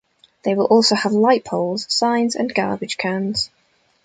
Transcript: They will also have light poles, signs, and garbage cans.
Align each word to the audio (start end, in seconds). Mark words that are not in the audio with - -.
They 0.43 0.55
will 0.55 0.65
also 0.65 0.95
have 0.95 1.11
light 1.11 1.45
poles, 1.45 1.85
signs, 1.87 2.33
and 2.35 2.51
garbage 2.51 2.97
cans. 2.97 3.51